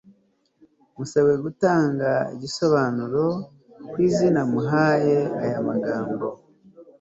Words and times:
Musabwe 0.97 1.35
gutanga 1.45 2.09
igisobanuro 2.35 3.23
k 3.91 3.93
izina 4.07 4.41
muhaye 4.51 5.17
aya 5.43 5.59
magambo 5.67 6.27